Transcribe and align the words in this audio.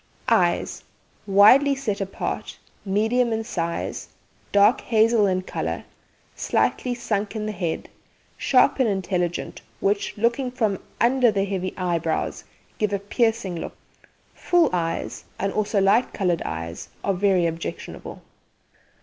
EYES 0.29 0.83
Widely 1.27 1.75
set 1.75 2.01
apart, 2.01 2.57
medium 2.83 3.31
in 3.31 3.43
size, 3.43 4.07
dark 4.51 4.81
hazel 4.81 5.27
in 5.27 5.43
colour, 5.43 5.83
slightly 6.35 6.95
sunk 6.95 7.35
in 7.35 7.45
the 7.45 7.51
head, 7.51 7.87
sharp 8.35 8.79
and 8.79 8.89
intelligent, 8.89 9.61
which, 9.79 10.17
looking 10.17 10.49
from 10.49 10.79
under 10.99 11.29
the 11.29 11.45
heavy 11.45 11.71
eyebrows, 11.77 12.43
give 12.79 12.91
a 12.91 12.97
piercing 12.97 13.59
look. 13.61 13.75
Full 14.33 14.71
eyes, 14.73 15.25
and 15.37 15.53
also 15.53 15.79
light 15.79 16.13
coloured 16.15 16.41
eyes, 16.45 16.89
are 17.03 17.13
very 17.13 17.45
objectionable. 17.45 18.23